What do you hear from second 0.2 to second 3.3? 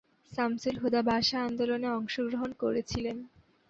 শামসুল হুদা ভাষা আন্দোলনে অংশগ্রহণ করেছিলেন।